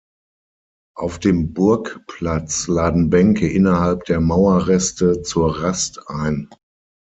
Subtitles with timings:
[0.97, 6.49] Auf dem Burgplatz laden Bänke innerhalb der Mauerreste zur Rast ein.